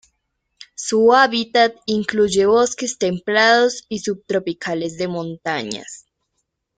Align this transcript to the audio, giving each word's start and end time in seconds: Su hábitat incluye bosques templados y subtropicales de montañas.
Su 0.73 1.13
hábitat 1.13 1.75
incluye 1.85 2.47
bosques 2.47 2.97
templados 2.97 3.85
y 3.87 3.99
subtropicales 3.99 4.97
de 4.97 5.07
montañas. 5.07 6.07